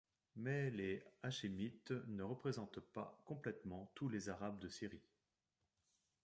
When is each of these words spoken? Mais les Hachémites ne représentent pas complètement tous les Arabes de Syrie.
Mais 0.35 0.71
les 0.71 1.03
Hachémites 1.21 1.91
ne 2.07 2.23
représentent 2.23 2.79
pas 2.79 3.21
complètement 3.23 3.91
tous 3.93 4.09
les 4.09 4.29
Arabes 4.29 4.57
de 4.57 4.67
Syrie. 4.67 5.05